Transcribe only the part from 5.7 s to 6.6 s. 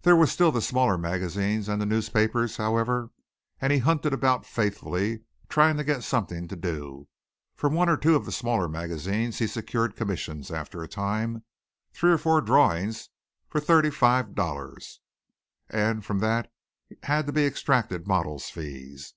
to get something to